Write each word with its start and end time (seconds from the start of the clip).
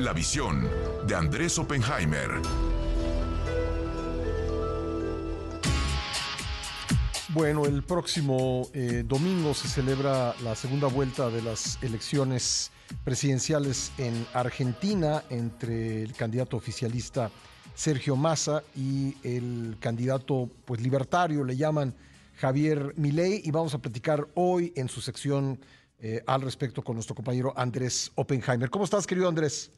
La 0.00 0.12
visión 0.12 0.68
de 1.06 1.14
Andrés 1.14 1.56
Oppenheimer. 1.56 2.28
Bueno, 7.28 7.64
el 7.64 7.84
próximo 7.84 8.68
eh, 8.72 9.04
domingo 9.06 9.54
se 9.54 9.68
celebra 9.68 10.34
la 10.42 10.56
segunda 10.56 10.88
vuelta 10.88 11.30
de 11.30 11.42
las 11.42 11.80
elecciones 11.80 12.72
presidenciales 13.04 13.92
en 13.96 14.26
Argentina 14.34 15.22
entre 15.30 16.02
el 16.02 16.12
candidato 16.14 16.56
oficialista 16.56 17.30
Sergio 17.76 18.16
Massa 18.16 18.64
y 18.74 19.14
el 19.22 19.76
candidato 19.78 20.50
pues 20.64 20.80
libertario, 20.80 21.44
le 21.44 21.56
llaman 21.56 21.94
Javier 22.34 22.94
Milei, 22.96 23.42
y 23.44 23.52
vamos 23.52 23.74
a 23.74 23.78
platicar 23.78 24.26
hoy 24.34 24.72
en 24.74 24.88
su 24.88 25.00
sección 25.00 25.60
eh, 26.00 26.20
al 26.26 26.42
respecto 26.42 26.82
con 26.82 26.96
nuestro 26.96 27.14
compañero 27.14 27.52
Andrés 27.56 28.10
Oppenheimer. 28.16 28.68
¿Cómo 28.70 28.84
estás, 28.84 29.06
querido 29.06 29.28
Andrés? 29.28 29.70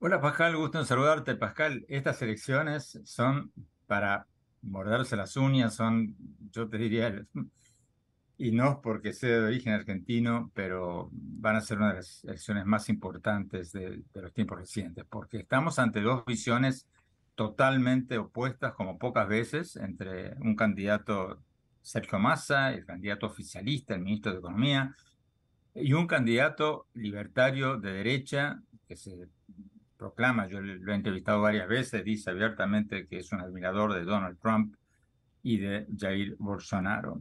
Hola, 0.00 0.20
Pascal, 0.20 0.56
gusto 0.56 0.78
en 0.78 0.86
saludarte. 0.86 1.34
Pascal, 1.34 1.84
estas 1.88 2.22
elecciones 2.22 3.00
son 3.04 3.52
para 3.86 4.28
morderse 4.62 5.16
las 5.16 5.36
uñas, 5.36 5.74
son, 5.74 6.14
yo 6.52 6.68
te 6.68 6.78
diría, 6.78 7.26
y 8.36 8.52
no 8.52 8.80
porque 8.80 9.12
sea 9.12 9.40
de 9.40 9.46
origen 9.46 9.72
argentino, 9.72 10.52
pero 10.54 11.08
van 11.12 11.56
a 11.56 11.60
ser 11.60 11.78
una 11.78 11.88
de 11.88 11.94
las 11.96 12.22
elecciones 12.22 12.64
más 12.64 12.88
importantes 12.88 13.72
de, 13.72 14.04
los 14.14 14.32
tiempos 14.32 14.60
recientes, 14.60 15.04
porque 15.10 15.38
estamos 15.38 15.80
ante 15.80 16.00
dos 16.00 16.24
visiones 16.24 16.86
totalmente 17.34 18.18
opuestas, 18.18 18.74
como 18.74 18.98
pocas 18.98 19.26
veces, 19.26 19.74
entre 19.74 20.36
un 20.36 20.54
candidato 20.54 21.42
Sergio 21.82 22.20
Massa, 22.20 22.72
el 22.72 22.86
candidato 22.86 23.26
oficialista, 23.26 23.94
el 23.94 24.02
ministro 24.02 24.30
de 24.30 24.38
Economía, 24.38 24.94
y 25.74 25.92
un 25.92 26.06
candidato 26.06 26.86
libertario 26.94 27.78
de 27.78 27.92
derecha 27.94 28.62
que 28.86 28.94
se 28.94 29.28
proclama, 29.98 30.46
yo 30.46 30.60
lo 30.60 30.92
he 30.92 30.94
entrevistado 30.94 31.42
varias 31.42 31.68
veces, 31.68 32.04
dice 32.04 32.30
abiertamente 32.30 33.06
que 33.08 33.18
es 33.18 33.32
un 33.32 33.40
admirador 33.40 33.92
de 33.92 34.04
Donald 34.04 34.38
Trump 34.40 34.74
y 35.42 35.58
de 35.58 35.86
Jair 35.98 36.36
Bolsonaro. 36.38 37.20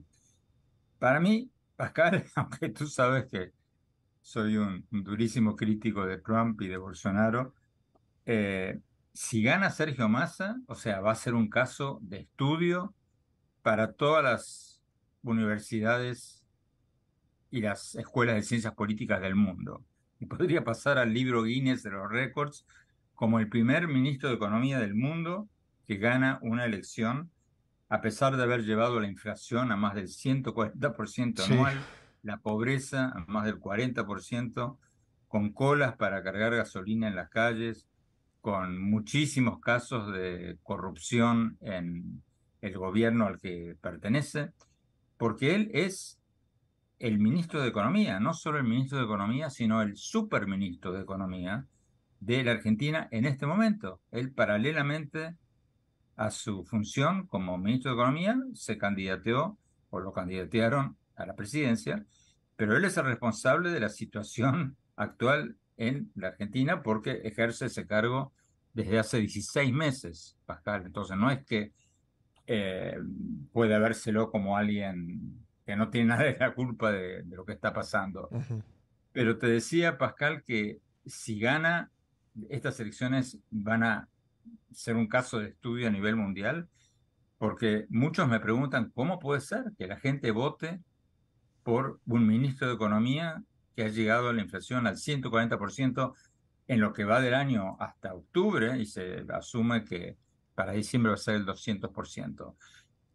Para 1.00 1.20
mí, 1.20 1.52
Pascal, 1.76 2.24
aunque 2.36 2.70
tú 2.70 2.88
sabes 2.88 3.26
que 3.26 3.52
soy 4.22 4.58
un, 4.58 4.86
durísimo 4.92 5.56
crítico 5.56 6.06
de 6.06 6.20
Trump 6.20 6.62
y 6.62 6.68
de 6.68 6.78
Bolsonaro, 6.78 7.56
eh, 8.26 8.80
si 9.12 9.42
gana 9.42 9.72
Sergio 9.72 10.08
Massa, 10.08 10.58
o 10.68 10.76
sea, 10.76 11.02
va 11.02 11.12
a 11.12 11.16
ser 11.16 11.34
un 11.34 11.50
caso 11.50 11.98
de 12.02 12.20
estudio 12.20 12.94
para 13.64 13.94
todas 13.94 14.24
las 14.24 14.84
universidades 15.24 16.46
y 17.50 17.62
las 17.62 17.96
escuelas 17.96 18.36
de 18.36 18.44
ciencias 18.44 18.76
políticas 18.76 19.20
del 19.22 19.36
mundo 19.36 19.84
y 20.20 20.26
podría 20.26 20.64
pasar 20.64 20.98
al 20.98 21.14
libro 21.14 21.44
Guinness 21.44 21.84
de 21.84 21.92
los 21.92 22.10
récords 22.10 22.66
como 23.16 23.40
el 23.40 23.50
primer 23.50 23.88
ministro 23.88 24.30
de 24.30 24.36
Economía 24.36 24.80
del 24.80 24.96
mundo 24.96 25.48
que 25.88 25.98
gana 25.98 26.40
una 26.42 26.66
elección 26.66 27.32
a 27.90 28.02
pesar 28.02 28.36
de 28.36 28.44
haber 28.44 28.64
llevado 28.64 29.00
la 29.00 29.08
inflación 29.08 29.72
a 29.72 29.78
más 29.78 29.96
del 29.96 30.08
140% 30.08 31.46
anual, 31.46 31.80
la 32.22 32.38
pobreza 32.38 33.10
a 33.16 33.26
más 33.28 33.46
del 33.46 33.60
40%, 33.60 34.78
con 35.28 35.54
colas 35.54 35.96
para 35.96 36.22
cargar 36.24 36.56
gasolina 36.56 37.08
en 37.08 37.16
las 37.16 37.30
calles, 37.30 37.88
con 38.42 38.82
muchísimos 38.82 39.60
casos 39.60 40.12
de 40.12 40.58
corrupción 40.64 41.58
en 41.62 42.22
el 42.62 42.78
gobierno 42.78 43.26
al 43.26 43.40
que 43.40 43.78
pertenece, 43.80 44.52
porque 45.18 45.56
él 45.56 45.72
es 45.74 46.20
el 47.00 47.20
ministro 47.20 47.62
de 47.62 47.70
Economía, 47.70 48.20
no 48.20 48.34
solo 48.34 48.58
el 48.58 48.64
ministro 48.64 48.98
de 48.98 49.06
Economía, 49.06 49.50
sino 49.50 49.82
el 49.82 49.96
superministro 49.98 50.92
de 50.92 51.02
Economía 51.02 51.66
de 52.20 52.44
la 52.44 52.52
Argentina 52.52 53.08
en 53.12 53.26
este 53.26 53.46
momento. 53.46 54.02
Él 54.12 54.32
paralelamente 54.32 55.36
a 56.16 56.32
su 56.32 56.64
función 56.64 57.28
como 57.28 57.58
ministro 57.58 57.92
de 57.92 57.98
Economía 57.98 58.36
se 58.54 58.78
candidateó 58.78 59.58
o 59.92 60.00
lo 60.00 60.12
candidatearon 60.12 60.98
a 61.16 61.26
la 61.26 61.36
presidencia, 61.36 62.06
pero 62.56 62.76
él 62.76 62.86
es 62.86 62.98
el 62.98 63.06
responsable 63.06 63.72
de 63.72 63.80
la 63.80 63.90
situación 63.90 64.76
actual 64.96 65.58
en 65.78 66.12
la 66.16 66.30
Argentina 66.30 66.82
porque 66.82 67.22
ejerce 67.24 67.68
ese 67.68 67.86
cargo 67.86 68.34
desde 68.74 68.98
hace 68.98 69.20
16 69.20 69.72
meses, 69.74 70.38
Pascal. 70.46 70.84
Entonces 70.86 71.16
no 71.18 71.30
es 71.30 71.46
que 71.46 71.72
eh, 72.48 72.98
puede 73.52 73.76
habérselo 73.76 74.32
como 74.32 74.58
alguien 74.58 75.47
que 75.68 75.76
no 75.76 75.90
tiene 75.90 76.08
nada 76.16 76.24
de 76.24 76.38
la 76.40 76.56
culpa 76.56 76.92
de, 76.92 77.24
lo 77.26 77.46
que 77.46 77.52
está 77.52 77.74
pasando. 77.74 78.30
Pero 79.12 79.38
te 79.38 79.48
decía, 79.48 79.98
Pascal, 79.98 80.42
que 80.44 80.80
si 81.06 81.40
gana, 81.40 81.92
estas 82.50 82.80
elecciones 82.80 83.38
van 83.52 83.84
a 83.84 84.08
ser 84.72 84.96
un 84.96 85.08
caso 85.08 85.40
de 85.40 85.50
estudio 85.50 85.88
a 85.88 85.92
nivel 85.92 86.16
mundial, 86.16 86.70
porque 87.38 87.86
muchos 87.90 88.28
me 88.28 88.40
preguntan 88.40 88.92
cómo 88.96 89.20
puede 89.20 89.42
ser 89.42 89.66
que 89.78 89.88
la 89.88 90.00
gente 90.00 90.32
vote 90.32 90.80
por 91.64 92.00
un 92.06 92.26
ministro 92.26 92.68
de 92.68 92.76
Economía 92.76 93.44
que 93.76 93.84
ha 93.84 93.90
llegado 93.90 94.30
a 94.30 94.34
la 94.34 94.42
inflación 94.42 94.88
al 94.88 94.96
140% 94.96 96.14
en 96.68 96.80
lo 96.80 96.94
que 96.94 97.04
va 97.04 97.20
del 97.20 97.34
año 97.34 97.76
hasta 97.80 98.14
octubre 98.14 98.78
y 98.80 98.86
se 98.86 99.26
asume 99.30 99.84
que 99.84 100.18
para 100.56 100.72
diciembre 100.72 101.12
va 101.12 101.16
a 101.16 101.18
ser 101.18 101.36
el 101.36 101.46
200%. 101.46 102.56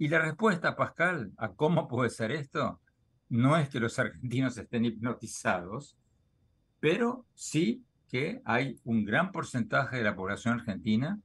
Y 0.03 0.09
la 0.09 0.19
respuesta, 0.19 0.75
Pascal, 0.75 1.31
a 1.37 1.53
cómo 1.53 1.87
puede 1.87 2.11
ser 2.11 2.33
esto, 2.33 2.81
no 3.29 3.57
es 3.57 3.69
que 3.69 3.79
los 3.79 4.01
argentinos 4.01 4.59
estén 4.59 4.85
hipnotizados, 4.85 5.97
pero 6.81 7.25
sí 7.37 7.85
que 8.09 8.43
hay 8.45 8.81
un 8.83 9.05
gran 9.05 9.31
porcentaje 9.31 9.99
de 9.99 10.03
la 10.03 10.17
población 10.17 10.59
argentina 10.59 11.21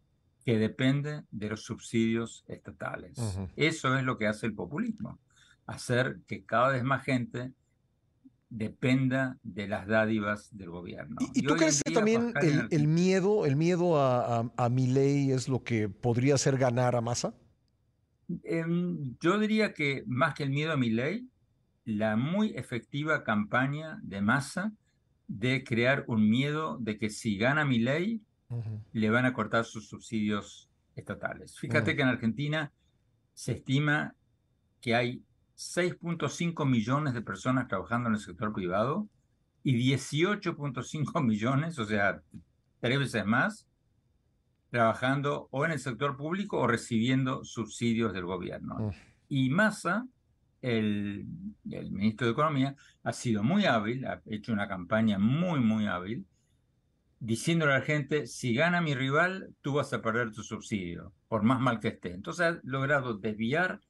que 0.45 0.59
depende 0.59 1.23
de 1.31 1.49
los 1.49 1.63
subsidios 1.63 2.45
estatales. 2.47 3.17
Eso 3.55 3.97
es 3.97 4.03
lo 4.03 4.15
que 4.19 4.27
hace 4.27 4.45
el 4.45 4.53
populismo, 4.53 5.17
hacer 5.65 6.19
que 6.27 6.45
cada 6.45 6.69
vez 6.69 6.83
más 6.83 7.03
gente 7.03 7.53
dependa 8.47 9.39
de 9.41 9.67
las 9.67 9.87
dádivas 9.87 10.55
del 10.55 10.69
gobierno. 10.69 11.15
¿Y, 11.33 11.41
tú 11.41 11.55
crees 11.55 11.81
que 11.81 11.91
también 11.91 12.31
el, 12.69 12.87
miedo, 12.87 13.47
el 13.47 13.55
miedo 13.55 13.97
a, 13.97 14.41
a, 14.41 14.51
a 14.55 14.69
mi 14.69 14.85
ley 14.85 15.31
es 15.31 15.49
lo 15.49 15.63
que 15.63 15.89
podría 15.89 16.35
hacer 16.35 16.59
ganar 16.59 16.95
a 16.95 17.01
Massa? 17.01 17.33
Em, 18.43 19.15
yo 19.21 19.39
diría 19.39 19.73
que 19.73 20.03
más 20.07 20.33
que 20.33 20.43
el 20.43 20.49
miedo 20.49 20.73
a 20.73 20.77
mi 20.77 20.89
ley, 20.89 21.29
la 21.85 22.17
muy 22.17 22.49
efectiva 22.55 23.23
campaña 23.23 23.99
de 24.03 24.21
masa 24.21 24.73
de 25.27 25.63
crear 25.63 26.05
un 26.07 26.29
miedo 26.29 26.77
de 26.79 26.97
que 26.97 27.09
si 27.09 27.37
gana 27.37 27.65
mi 27.65 27.79
ley, 27.79 28.21
le 28.93 29.09
van 29.09 29.25
a 29.25 29.33
cortar 29.33 29.65
sus 29.65 29.89
subsidios 29.89 30.69
estatales. 30.95 31.57
Fíjate 31.57 31.95
que 31.95 32.01
en 32.01 32.07
Argentina 32.07 32.71
se 33.33 33.53
estima 33.53 34.15
que 34.81 34.95
hay 34.95 35.23
6.5 35.57 36.65
millones 36.65 37.13
de 37.13 37.21
personas 37.21 37.67
trabajando 37.67 38.09
en 38.09 38.15
el 38.15 38.21
sector 38.21 38.53
privado 38.53 39.07
y 39.63 39.93
18.5 39.93 41.23
millones, 41.25 41.77
o 41.77 41.85
sea, 41.85 42.21
tres 42.79 42.99
veces 42.99 43.25
más, 43.25 43.67
trabajando 44.69 45.47
o 45.51 45.65
en 45.65 45.71
el 45.71 45.79
sector 45.79 46.17
público 46.17 46.57
o 46.59 46.67
recibiendo 46.67 47.43
subsidios 47.43 48.13
del 48.13 48.25
gobierno. 48.25 48.91
Y 49.29 49.49
Massa, 49.49 50.05
el, 50.61 51.25
ministro 51.63 52.27
de 52.27 52.33
Economía, 52.33 52.75
ha 53.03 53.13
sido 53.13 53.43
muy 53.43 53.65
hábil, 53.65 54.05
ha 54.05 54.21
hecho 54.25 54.53
una 54.53 54.67
campaña 54.67 55.17
muy, 55.17 55.59
muy 55.59 55.87
hábil, 55.87 56.25
diciéndole 57.19 57.73
a 57.73 57.79
la 57.79 57.85
gente, 57.85 58.27
si 58.27 58.53
gana 58.53 58.81
mi 58.81 58.93
rival, 58.93 59.49
tú 59.61 59.73
vas 59.73 59.91
a 59.93 60.01
perder 60.01 60.31
tu 60.31 60.43
subsidio, 60.43 61.13
por 61.27 61.43
más 61.43 61.59
mal 61.59 61.79
que 61.79 61.89
esté. 61.89 62.13
Entonces 62.13 62.45
ha 62.45 62.59
logrado 62.63 63.17
desviar 63.17 63.81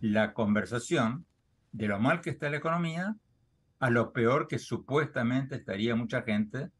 la 0.00 0.34
conversación 0.34 1.24
de 1.72 1.88
lo 1.88 1.98
mal 1.98 2.20
que 2.20 2.30
está 2.30 2.50
la 2.50 2.58
economía 2.58 3.16
a 3.78 3.90
lo 3.90 4.12
peor 4.12 4.46
que 4.46 4.58
supuestamente 4.58 5.56
estaría 5.56 5.96
mucha 5.96 6.22
gente 6.22 6.70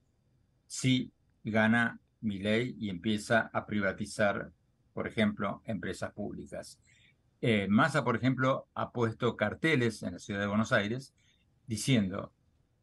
si 0.66 1.10
gana 1.42 1.99
mi 2.22 2.38
ley 2.38 2.74
y 2.78 2.88
empieza 2.88 3.50
a 3.52 3.66
privatizar, 3.66 4.52
por 4.94 5.06
ejemplo, 5.06 5.62
empresas 5.66 6.12
públicas. 6.12 6.78
Eh, 7.40 7.66
Massa, 7.69 8.04
por 8.04 8.16
ejemplo, 8.16 8.69
ha 8.74 8.92
puesto 8.92 9.36
carteles 9.36 10.02
en 10.02 10.12
la 10.12 10.19
ciudad 10.19 10.40
de 10.40 10.46
Buenos 10.46 10.72
Aires 10.72 11.12
diciendo, 11.66 12.32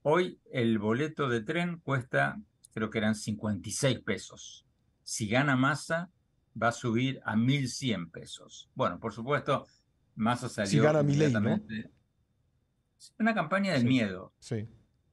hoy 0.04 0.40
el 0.52 0.80
boleto 0.80 1.30
de 1.30 1.42
tren 1.42 1.80
cuesta, 1.80 2.40
creo 2.74 2.90
que 2.90 2.98
eran 2.98 3.16
56 3.16 4.00
pesos. 4.02 4.66
Si 5.04 5.28
gana 5.28 5.56
Massa, 5.56 6.12
va 6.62 6.70
a 6.70 6.74
subir 6.74 7.22
a 7.24 7.36
1.100 7.36 8.12
pesos. 8.12 8.70
Bueno, 8.76 9.00
por 9.00 9.14
supuesto, 9.14 9.66
Massa 10.16 10.50
salió... 10.50 10.70
Si 10.70 10.80
gana 10.80 11.04
mi 11.04 11.16
ley, 11.16 11.32
¿no? 11.32 11.62
Una 13.18 13.34
campaña 13.34 13.74
del 13.74 13.86
miedo. 13.86 14.34
Sí. 14.40 14.68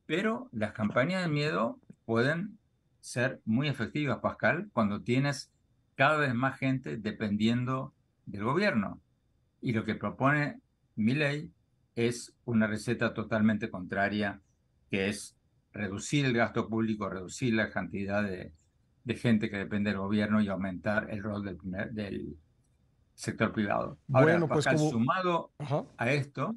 Pero 0.07 0.49
las 0.53 0.73
campañas 0.73 1.23
de 1.23 1.29
miedo 1.29 1.81
pueden 2.05 2.59
ser 3.07 3.41
muy 3.45 3.69
efectivas, 3.69 4.19
Pascal, 4.19 4.69
cuando 4.73 5.01
tienes 5.01 5.53
cada 5.95 6.17
vez 6.17 6.35
más 6.35 6.59
gente 6.59 6.97
dependiendo 6.97 7.95
del 8.27 8.43
gobierno. 8.43 9.01
Y 9.61 9.73
lo 9.73 9.85
que 9.85 9.95
propone 9.95 10.61
mi 10.97 11.15
ley 11.15 11.53
es 11.95 12.35
una 12.45 12.67
receta 12.67 13.15
totalmente 13.15 13.71
contraria, 13.71 14.41
que 14.91 15.09
es 15.09 15.37
reducir 15.73 16.27
el 16.27 16.33
gasto 16.33 16.69
público, 16.69 17.09
reducir 17.09 17.55
la 17.55 17.71
cantidad 17.71 18.25
de, 18.25 18.53
de 19.05 19.15
gente 19.15 19.51
que 19.51 19.59
depende 19.59 19.91
del 19.91 20.01
gobierno 20.01 20.41
y 20.41 20.49
aumentar 20.49 21.09
el 21.09 21.23
rol 21.23 21.45
del, 21.45 21.57
primer, 21.59 21.93
del 21.93 22.37
sector 23.15 23.53
privado. 23.53 23.99
Ahora, 24.13 24.33
Bueno, 24.33 24.49
pues 24.49 24.65
Pascal, 24.65 24.79
como- 24.79 24.91
sumado 24.91 25.53
Ajá. 25.59 25.85
a 25.97 26.11
esto 26.11 26.57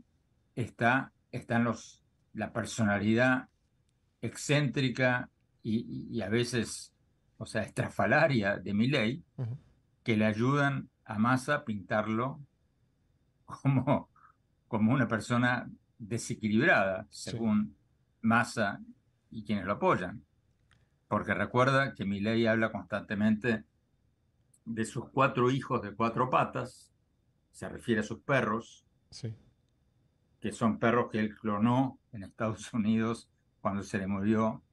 está 0.56 1.14
están 1.32 1.64
los 1.64 2.04
la 2.34 2.52
personalidad 2.52 3.50
excéntrica 4.22 5.30
y, 5.64 6.22
a 6.22 6.30
veces, 6.30 6.94
o 7.38 7.46
sea, 7.46 7.64
estrafalaria 7.64 8.58
de 8.58 8.74
Ujú. 9.38 9.58
que 10.04 10.18
le 10.18 10.26
ayudan 10.26 10.90
a 11.06 11.20
Massa 11.20 11.56
a 11.56 11.66
pintarlo 11.66 12.40
como, 13.46 14.10
como 14.68 14.94
una 14.94 15.08
persona 15.08 15.70
desequilibrada, 15.98 17.08
Sí. 17.10 17.32
según 17.32 17.76
Massa 18.22 18.80
y 19.32 19.44
quienes 19.44 19.66
lo 19.66 19.74
apoyan. 19.74 20.24
Porque 21.08 21.34
recuerda 21.34 21.94
que 21.94 22.06
Milei 22.06 22.46
habla 22.46 22.72
constantemente 22.72 23.64
de 24.66 24.86
sus 24.86 25.10
cuatro 25.10 25.50
hijos 25.50 25.82
de 25.82 25.94
cuatro 25.96 26.30
patas, 26.30 26.94
se 27.52 27.68
refiere 27.68 28.02
a 28.02 28.04
sus 28.04 28.20
perros, 28.22 28.86
Sí. 29.10 29.36
que 30.40 30.52
son 30.52 30.78
perros 30.80 31.10
que 31.12 31.20
él 31.20 31.36
clonó 31.36 32.00
en 32.12 32.24
Estados 32.24 32.72
Unidos 32.74 33.30
cuando 33.62 33.82
se 33.84 33.98
le 33.98 34.08
murió 34.08 34.64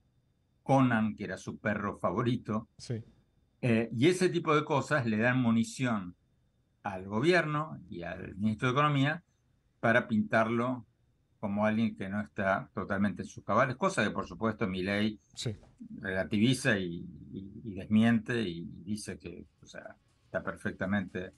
Conan, 0.66 1.14
que 1.14 1.24
era 1.24 1.36
su 1.38 1.58
perro 1.58 1.96
favorito. 1.98 2.68
Sí. 2.76 3.02
Eh, 3.62 3.88
y 3.92 4.08
ese 4.08 4.28
tipo 4.28 4.54
de 4.54 4.64
cosas 4.64 5.06
le 5.06 5.16
dan 5.18 5.40
munición 5.40 6.14
al 6.82 7.06
gobierno 7.06 7.78
y 7.88 8.02
al 8.02 8.34
ministro 8.36 8.68
de 8.68 8.72
Economía 8.72 9.22
para 9.80 10.08
pintarlo 10.08 10.84
como 11.40 11.64
alguien 11.64 11.94
que 11.96 12.08
no 12.08 12.20
está 12.20 12.68
totalmente 12.74 13.22
en 13.22 13.28
sus 13.28 13.44
cabales, 13.44 13.76
cosa 13.76 14.02
que 14.04 14.10
por 14.10 14.26
supuesto 14.26 14.66
Milei 14.66 15.20
Sí. 15.34 15.54
relativiza 16.00 16.78
y, 16.78 17.06
y- 17.32 17.60
y 17.64 17.74
desmiente 17.74 18.40
y 18.42 18.64
dice 18.84 19.18
que 19.18 19.46
o 19.62 19.66
sea, 19.66 19.96
está 20.24 20.42
perfectamente 20.42 21.32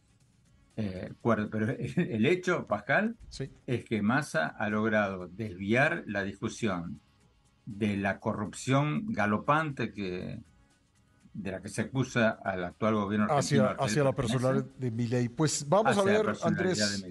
eh, 0.77 1.13
cuerdo. 1.21 1.51
Pero 1.51 1.71
el, 1.73 1.93
el 1.99 2.27
hecho, 2.27 2.67
Pascal, 2.67 3.17
Sí. 3.29 3.51
es 3.67 3.85
que 3.85 4.01
Massa 4.03 4.47
ha 4.47 4.69
logrado 4.71 5.29
desviar 5.29 6.05
la 6.07 6.23
discusión 6.23 7.01
de 7.69 7.99
la 7.99 8.19
corrupción 8.19 9.05
galopante 9.13 9.93
que 9.93 10.41
de 11.35 11.53
la 11.53 11.61
que 11.61 11.69
se 11.69 11.83
acusa 11.83 12.31
al 12.43 12.65
actual 12.65 12.95
gobierno 12.95 13.27
argentino. 13.27 13.67
Hacia, 13.67 13.85
hacia 13.85 14.05
la 14.05 14.13
personalidad 14.13 14.65
de 14.65 14.91
Milei. 14.91 15.29
Pues 15.29 15.69
vamos 15.69 15.97
a 15.97 16.01
hacia 16.01 16.23
ver, 16.23 16.37
Andrés, 16.43 17.05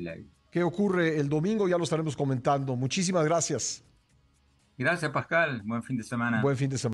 qué 0.51 0.63
ocurre 0.63 1.19
el 1.19 1.29
domingo. 1.29 1.67
Ya 1.67 1.77
lo 1.77 1.83
estaremos 1.83 2.17
comentando. 2.17 2.75
Muchísimas 2.75 3.23
gracias. 3.23 3.83
Gracias, 4.77 5.11
Pascal. 5.11 5.61
Buen 5.63 5.83
fin 5.83 5.97
de 5.97 6.03
semana. 6.03 6.41
Buen 6.41 6.57
fin 6.57 6.69
de 6.69 6.77
semana. 6.77 6.93